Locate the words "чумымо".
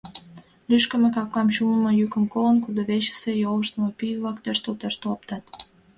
1.55-1.91